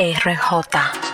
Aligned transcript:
RJ. 0.00 1.09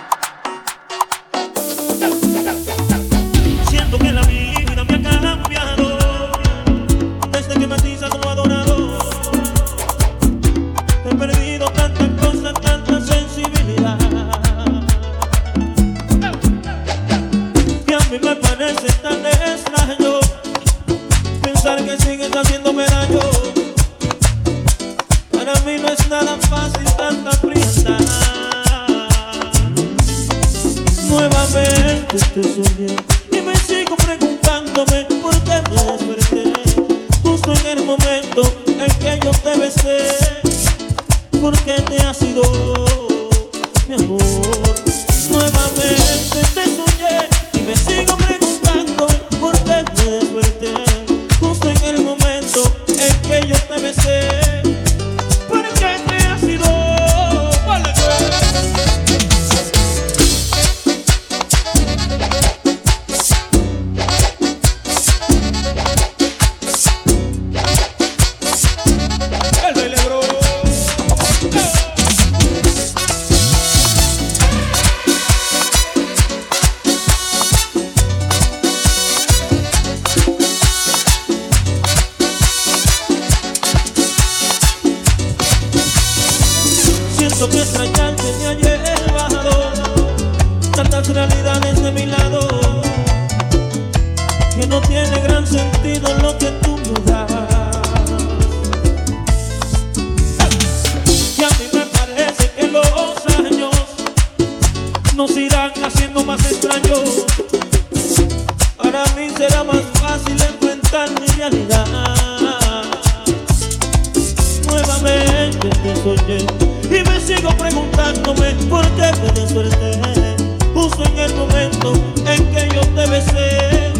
mirándome 118.33 118.55
porque 118.69 119.11
me 119.21 119.31
de 119.31 119.47
suerte 119.47 120.35
Justo 120.73 121.03
en 121.05 121.19
el 121.19 121.35
momento 121.35 121.93
en 122.25 122.45
que 122.53 122.69
yo 122.73 122.81
te 122.81 123.09
besé. 123.09 123.93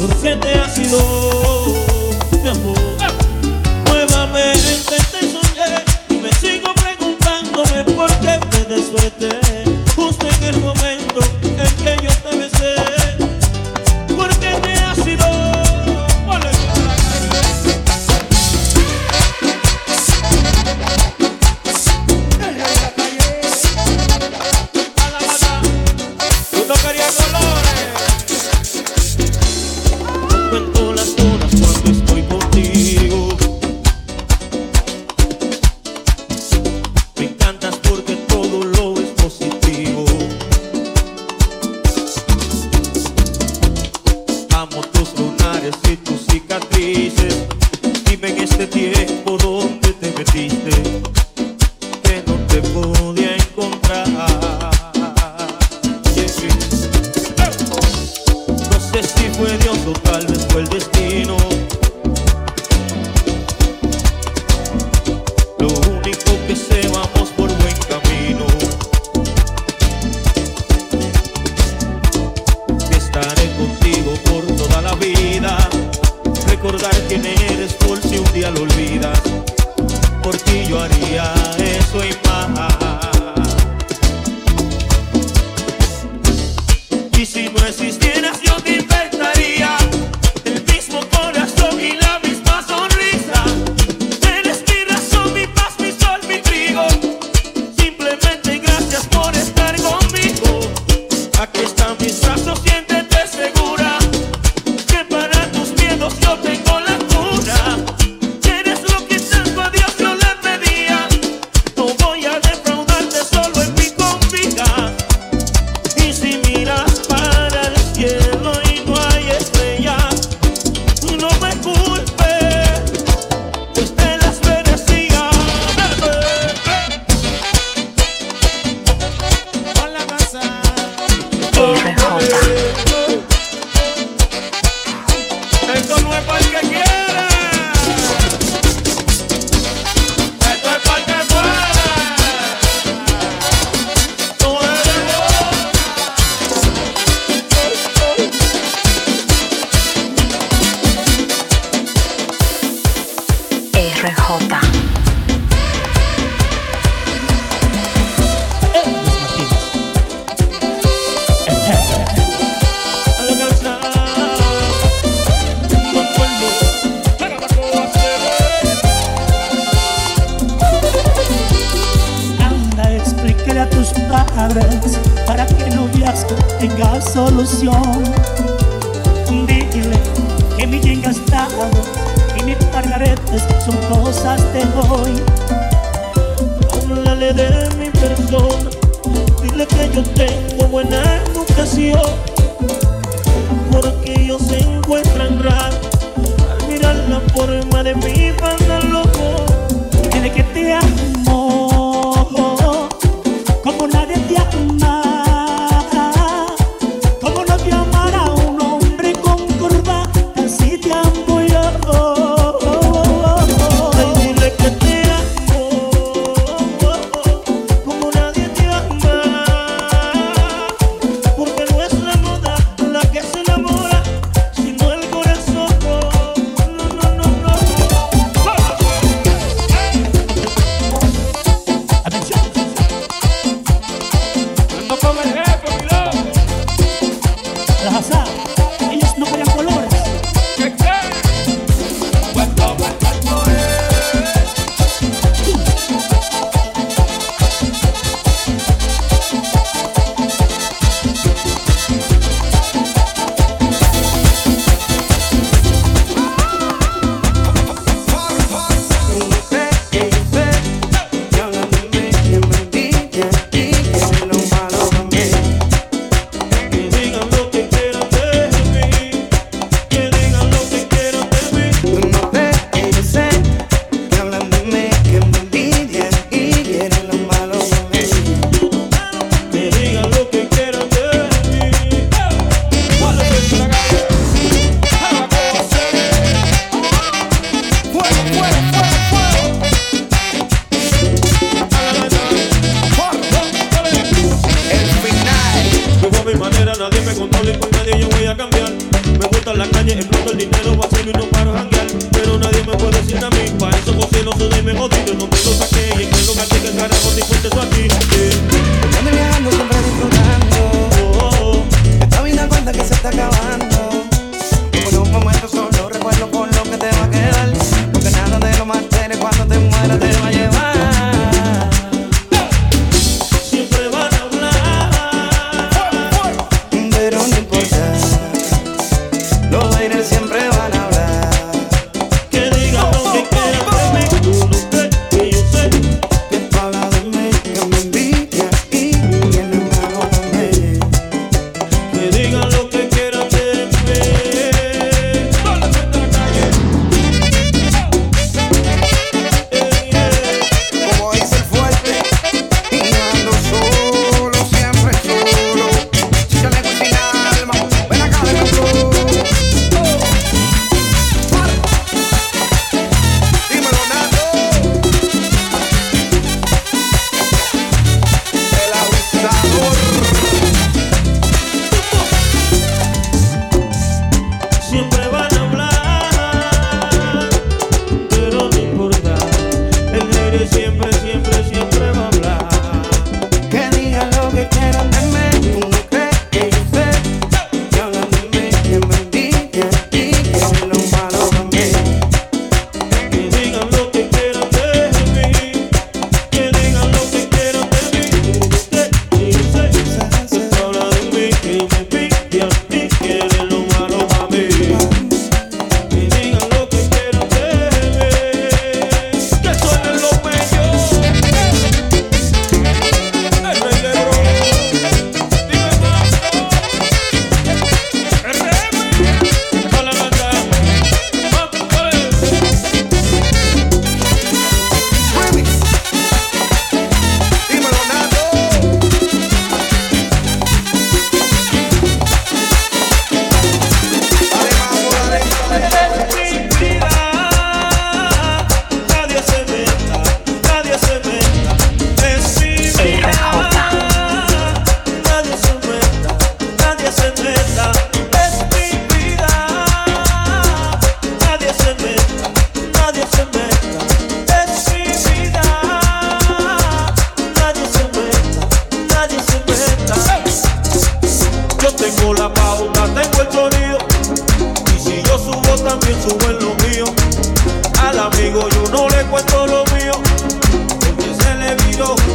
Porque 0.00 0.36
te 0.36 0.54
ha 0.54 0.68
sido 0.68 0.98
mi 2.42 2.48
amor 2.48 2.76
muévame 3.86 4.52
Nuevamente 4.54 4.96
te 5.10 5.20
soñé 5.20 5.84
Y 6.08 6.14
me 6.14 6.32
sigo 6.34 6.72
preguntándome 6.74 7.84
por 7.94 8.10
qué 8.20 8.40
me 8.50 8.74
de 8.74 8.82
suerte 8.82 9.41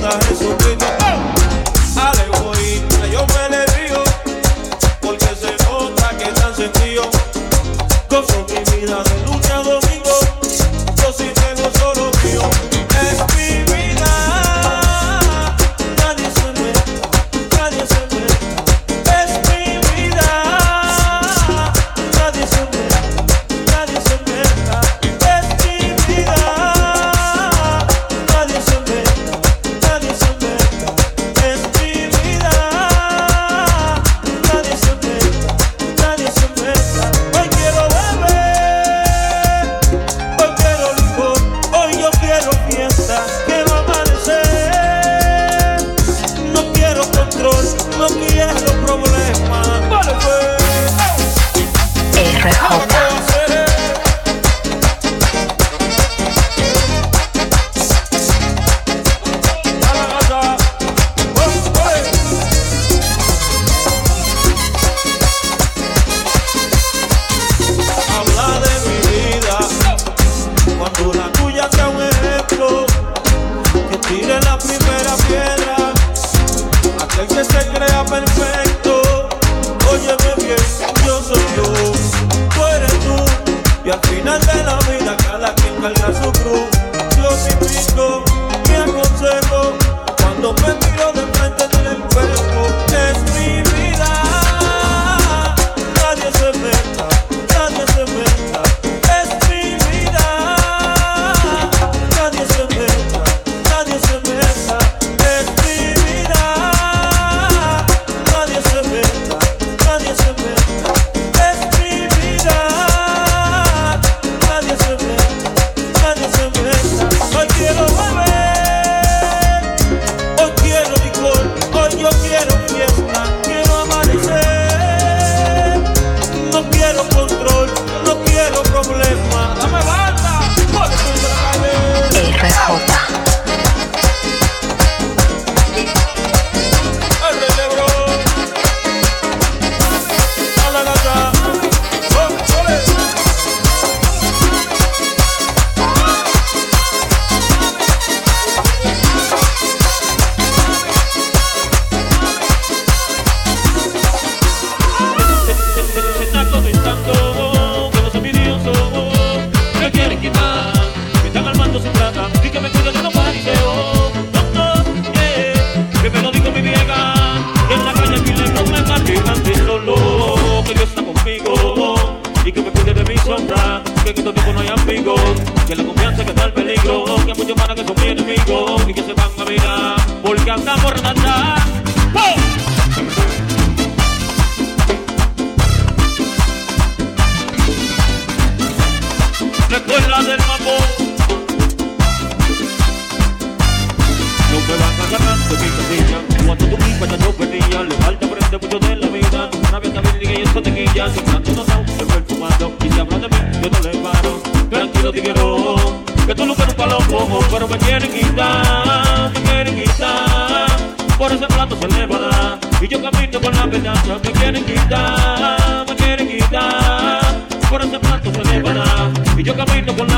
no 0.09 0.57
le 0.65 0.76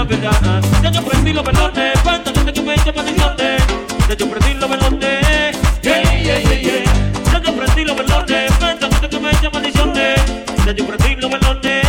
verdad. 0.10 0.62
Ya 0.82 0.92
yo 0.92 1.04
prendí 1.04 1.34
los 1.34 1.46
velones, 1.46 2.00
cuando 2.02 2.34
gente 2.34 2.52
que 2.52 2.62
me 2.62 2.74
echa 2.74 2.92
para 2.92 3.12
Ya 3.12 4.16
yo 4.18 4.30
prendí 4.30 4.54
los 4.60 4.70
velones. 4.70 5.58
Yeah, 5.84 6.02
yeah, 6.02 6.40
yeah, 6.40 6.62
yeah. 6.62 6.84
Ya 7.32 7.42
yo 7.42 7.56
prendí 7.56 7.86
los 7.86 7.96
velones, 7.96 8.52
cuando 8.58 8.90
gente 8.90 9.10
que 9.10 9.20
me 9.20 9.30
echa 9.30 9.52
para 9.52 9.70
Ya 9.70 10.72
yo 10.76 10.88
prendí 10.88 11.16
los 11.22 11.32
velones. 11.32 11.86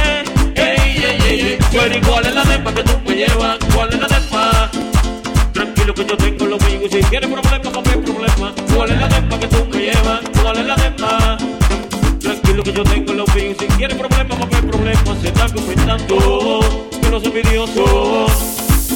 Yeah, 0.54 0.84
yeah, 0.84 1.18
yeah, 1.18 1.32
yeah. 1.32 1.58
Pero 1.72 2.06
¿cuál 2.06 2.26
es 2.26 2.34
la 2.34 2.44
depa 2.44 2.74
que 2.74 2.82
tú 2.82 2.92
me 3.06 3.14
llevas? 3.16 3.58
¿Cuál 3.74 3.88
es 3.88 4.00
la 4.00 4.06
depa? 4.06 4.70
Tranquilo 5.54 5.94
que 5.94 6.04
yo 6.04 6.16
tengo 6.16 6.46
lo 6.46 6.58
mío. 6.58 6.88
Si 6.90 7.00
tienes 7.00 7.30
problemas, 7.30 7.72
papi, 7.72 7.90
problema. 7.90 8.52
¿Cuál 8.74 8.90
es 8.90 9.00
la 9.00 9.08
depa 9.08 9.38
que 9.38 9.46
tú 9.46 9.66
me 9.72 9.78
llevas? 9.78 10.20
¿Cuál 10.42 10.58
es 10.58 10.66
la 10.66 10.76
depa? 10.76 11.38
Tranquilo 12.20 12.62
que 12.62 12.72
yo 12.72 12.84
tengo 12.84 13.14
lo 13.14 13.26
mío. 13.28 13.54
Si 13.58 13.66
quieres 13.66 13.96
problemas, 13.96 14.38
papi, 14.38 14.56
problemas. 14.56 15.18
Se 15.22 15.28
está 15.28 15.48
comentando 15.48 16.89
los 17.10 17.24
envidiosos 17.24 18.30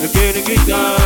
me 0.00 0.08
quieren 0.08 0.44
quitar, 0.44 0.96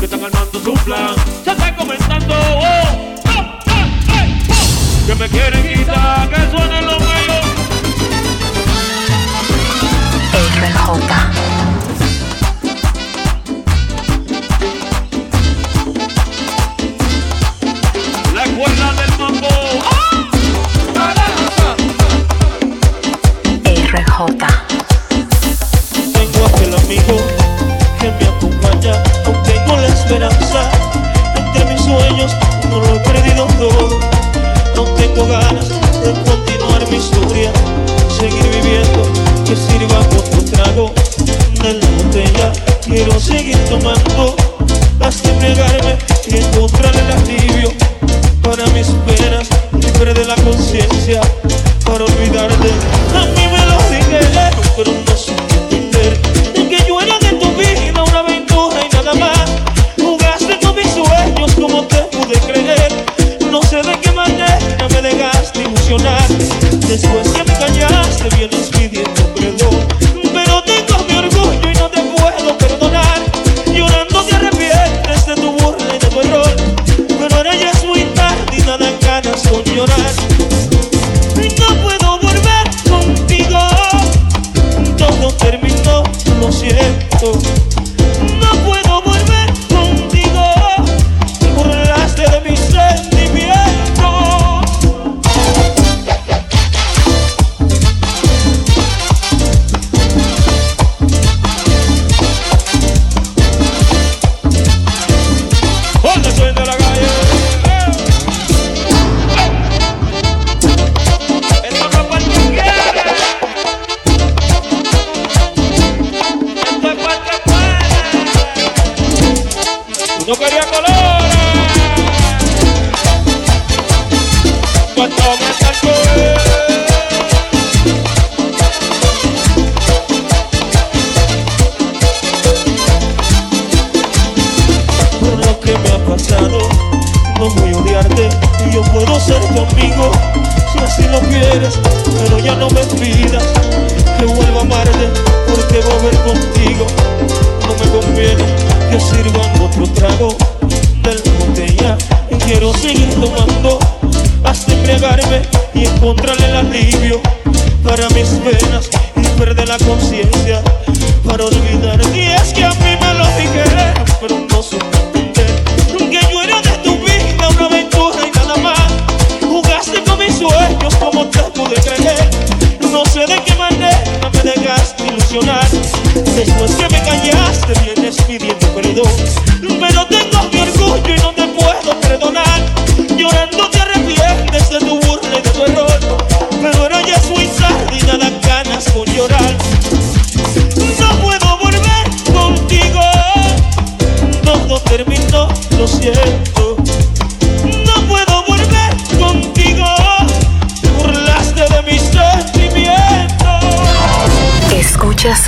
que 0.00 0.06
están 0.06 0.24
armando 0.24 0.60
su 0.60 0.74
plan. 0.84 1.14
Se 1.44 1.52
está 1.52 1.76
comentando, 1.76 2.34
oh, 2.34 3.14
oh, 3.24 3.60
oh, 3.66 3.82
oh. 4.10 5.06
que 5.06 5.14
me 5.14 5.28
quieren 5.28 5.62
quitar, 5.62 6.28
que 6.28 6.50
suenen 6.50 6.86
los 6.86 6.98
medios. 6.98 7.46
La 18.34 18.44
cuerda 18.44 18.92
del 18.94 19.15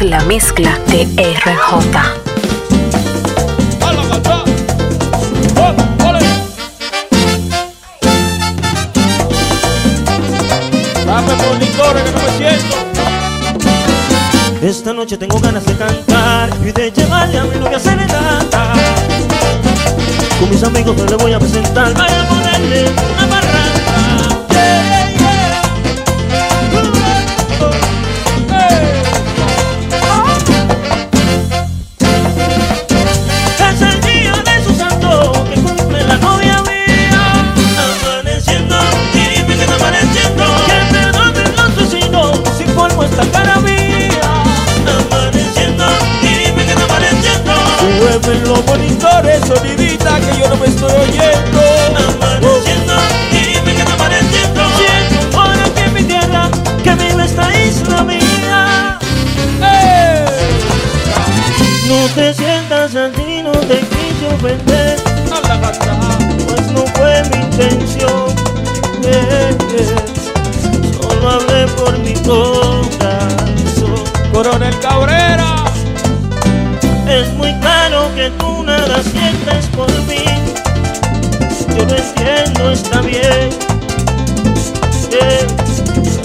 la 0.00 0.20
mezcla 0.24 0.78
de 0.86 1.04
RJ. 1.16 1.98
Esta 14.62 14.92
noche 14.92 15.16
tengo 15.16 15.40
ganas 15.40 15.64
de 15.66 15.74
cantar 15.74 16.50
y 16.62 16.70
de 16.72 16.90
llevarle 16.90 17.38
a 17.38 17.44
mi 17.44 17.58
novia 17.58 17.78
serenata. 17.78 18.72
Con 20.38 20.50
mis 20.50 20.62
amigos 20.62 20.96
no 20.96 21.06
le 21.06 21.16
voy 21.16 21.32
a 21.32 21.38
presentar. 21.38 21.94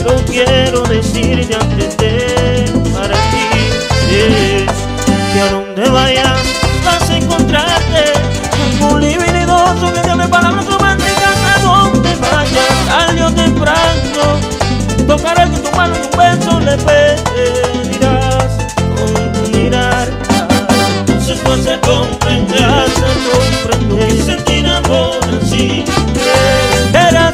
lo 0.03 0.15
quiero 0.25 0.81
decirte 0.83 1.55
antes 1.55 1.97
de 1.97 2.65
partir 2.93 3.71
yeah. 4.09 4.65
Que 5.33 5.41
a 5.41 5.51
donde 5.51 5.89
vayas 5.89 6.39
vas 6.85 7.09
a 7.09 7.17
encontrarte 7.17 8.13
un 8.81 9.01
libidinoso 9.01 9.93
que 9.93 9.99
tiene 10.01 10.27
palabras 10.27 10.65
románticas 10.65 11.37
a 11.55 11.59
donde 11.61 12.15
vayas 12.15 12.85
tarde 12.85 13.31
temprano 13.31 14.39
tocaré 15.07 15.49
con 15.49 15.63
tu 15.63 15.71
mano 15.75 15.95
y 15.95 16.01
un 16.01 16.11
beso 16.17 16.59
le 16.59 16.77
pedirás 16.77 18.47
con 18.95 19.33
tu 19.33 19.57
mirar 19.57 20.09
entonces 20.99 21.43
vas 21.43 21.67
a 21.67 21.79
comprender, 21.79 22.67
vas 22.67 22.97
a 22.97 23.13
comprender 23.31 24.13
y 24.13 24.21
sentir 24.21 24.67
amor 24.67 25.17
así. 25.41 25.85
Eh. 26.15 26.62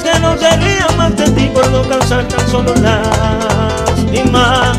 Que 0.04 0.20
no 0.20 0.38
querrían 0.38 0.98
más 0.98 1.16
de 1.16 1.30
ti 1.32 1.50
por 1.54 1.66
no 1.72 1.82
causar 1.88 2.28
tan 2.28 2.46
solo 2.50 2.74
lástimas. 2.76 4.78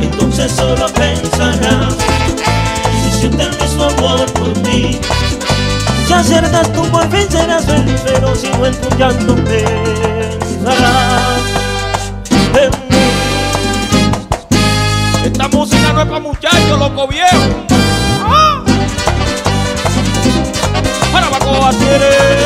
Entonces 0.00 0.50
solo 0.52 0.86
pensarás 0.88 1.94
si 3.02 3.10
sienten 3.20 3.50
mismo 3.60 3.84
amor 3.84 4.24
por 4.32 4.52
ti. 4.62 4.98
Si 6.06 6.12
acertas 6.12 6.72
tú 6.72 6.82
por 6.90 7.10
fin 7.10 7.26
serás 7.30 7.64
feliz, 7.64 8.00
pero 8.04 8.34
si 8.36 8.48
no 8.50 8.66
en 8.66 8.74
tu 8.74 8.88
llanto 8.96 9.34
pensarás 9.34 11.40
en 12.54 12.70
mí. 12.70 12.76
Esta 15.24 15.48
música 15.48 15.92
no 15.92 16.02
es 16.02 16.06
para 16.06 16.20
muchachos, 16.20 16.78
loco 16.78 17.08
viejo. 17.08 17.64
¡Ah! 18.22 18.62
Para 21.12 21.28
Bacoa, 21.30 21.72
si. 21.72 22.43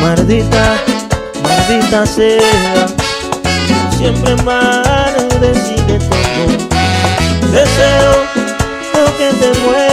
Maldita, 0.00 0.66
maldita 1.42 2.06
sea, 2.06 2.86
siempre 3.98 4.34
mal 4.44 5.14
decir 5.40 5.76
que 5.86 5.98
tengo 5.98 6.46
deseo 7.52 8.14
porque 8.92 9.26
te 9.40 9.60
muero 9.60 9.85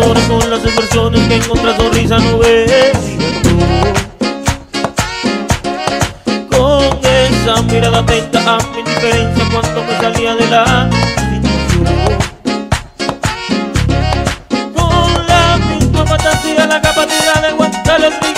con 0.00 0.50
las 0.50 0.64
expresiones 0.64 1.20
que 1.28 1.36
en 1.36 1.50
otra 1.50 1.76
sonrisa 1.76 2.18
no. 2.18 2.38
Con 6.48 7.00
esa 7.04 7.62
mirada 7.62 7.98
atenta 7.98 8.40
a 8.40 8.58
mi 8.72 8.78
indiferencia 8.78 9.44
cuando 9.52 9.84
me 9.84 10.00
salía 10.00 10.34
de 10.34 10.48
la. 10.48 10.90
Con 14.74 15.26
la 15.26 15.58
misma 15.58 16.06
fantasía, 16.06 16.66
la 16.66 16.80
capacidad 16.80 17.42
de 17.42 17.48
aguantar 17.48 18.00
el 18.02 18.12
rico. 18.12 18.32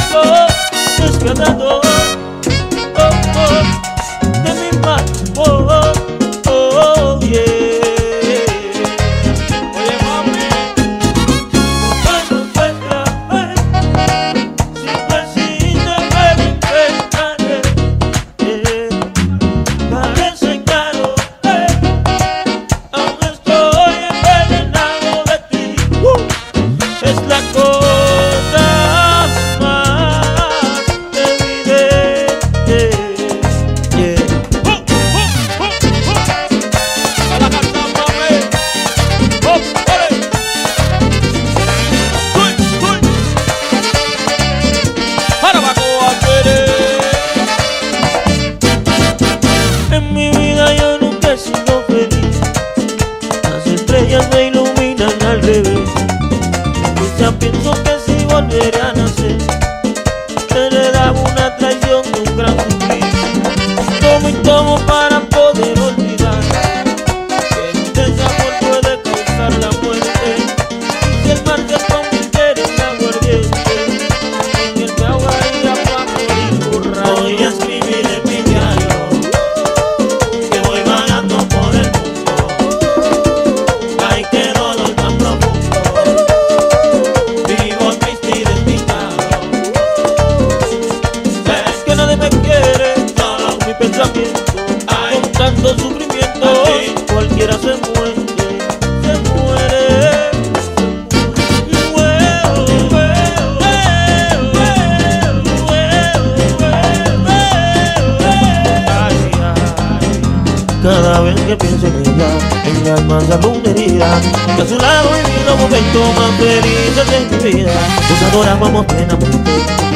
vamos 118.64 118.86
en 118.96 119.10
amor 119.10 119.28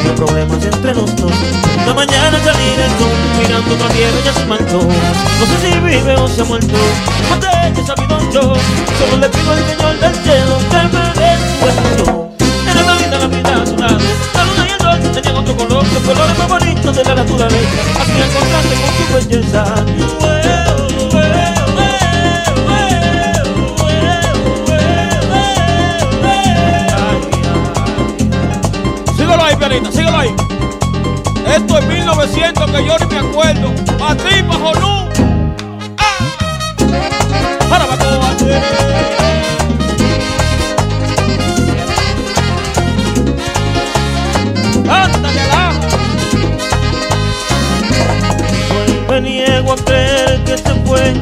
No 0.04 0.14
problemas 0.14 0.64
entre 0.64 0.94
los 0.94 1.16
dos. 1.16 1.32
La 1.86 1.94
mañana 1.94 2.38
salí 2.44 2.68
del 2.76 2.92
sol 2.98 3.16
Mirando 3.38 3.74
otra 3.74 3.88
tierra 3.88 4.18
ya 4.24 4.32
se 4.32 4.44
marchó. 4.46 4.80
No 5.38 5.44
sé 5.46 5.56
si 5.62 5.78
vive 5.80 6.14
o 6.16 6.28
se 6.28 6.42
ha 6.42 6.44
muerto. 6.44 6.78
No 7.30 7.36
te 7.40 7.80
he 7.80 7.86
sabido 7.86 8.18
yo. 8.30 8.42
Solo 8.98 9.16
le 9.20 9.28
pido 9.28 9.52
al 9.52 9.64
Señor 9.64 10.00
del 10.00 10.14
cielo 10.22 10.58
Que 10.70 10.80
me 10.94 11.04
dé 11.18 11.30
su 11.48 11.66
respeto 11.66 12.30
En 12.40 12.78
esta 12.78 12.94
vida 12.94 13.18
la 13.18 13.26
vida 13.26 13.62
a 13.62 13.66
su 13.66 13.76
lado. 13.76 13.98
La 14.34 14.44
luna 14.44 14.66
y 14.66 14.72
el 14.72 14.80
sol 14.80 15.12
tenían 15.12 15.36
otro 15.36 15.56
color 15.56 15.84
Los 15.94 16.02
colores 16.02 16.38
más 16.38 16.48
bonitos 16.48 16.96
de 16.96 17.04
la 17.04 17.14
naturaleza. 17.14 17.78
Así 18.00 18.12
encontraste 18.20 18.74
con 18.82 18.90
tu 18.98 19.28
belleza. 19.28 20.27
síguelo 29.92 30.16
ahí. 30.16 30.34
Esto 31.54 31.78
es 31.78 31.86
1900 31.86 32.70
que 32.70 32.86
yo 32.86 32.96
ni 32.98 33.06
me 33.06 33.18
acuerdo. 33.18 33.72
A 34.02 34.14
ti, 34.14 34.42
Pajonú. 34.48 35.08
Me 49.08 49.20
niego 49.22 49.72
a 49.72 49.76
creer 49.76 50.44
que 50.44 50.58
se 50.58 50.74
fue 50.84 51.14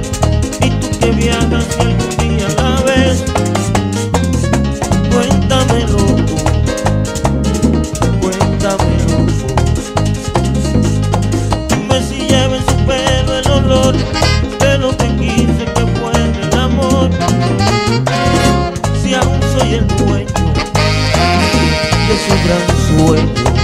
утром 22.47 22.77
свой. 22.77 23.56